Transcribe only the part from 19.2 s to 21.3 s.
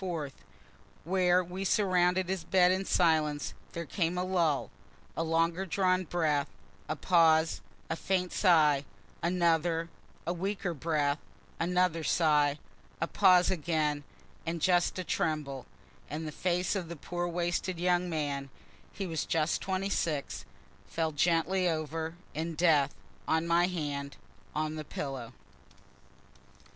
just 26,) fell